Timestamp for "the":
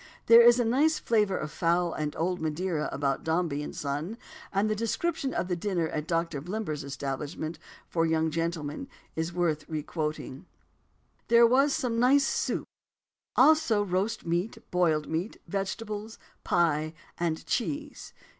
4.67-4.75, 5.47-5.55